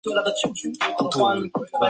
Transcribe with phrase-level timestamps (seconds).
[0.03, 1.79] 越狱者为陈聪聪和孙星辰。